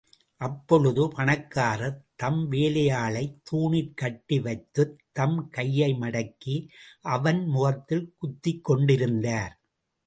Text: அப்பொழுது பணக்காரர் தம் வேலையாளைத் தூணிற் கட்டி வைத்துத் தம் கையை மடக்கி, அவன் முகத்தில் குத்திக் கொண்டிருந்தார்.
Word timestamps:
அப்பொழுது 0.37 1.07
பணக்காரர் 1.07 2.05
தம் 2.15 2.51
வேலையாளைத் 2.51 3.37
தூணிற் 3.51 3.93
கட்டி 3.93 4.39
வைத்துத் 4.39 4.99
தம் 5.11 5.49
கையை 5.49 5.91
மடக்கி, 5.91 6.67
அவன் 7.01 7.45
முகத்தில் 7.45 8.15
குத்திக் 8.17 8.63
கொண்டிருந்தார். 8.63 9.61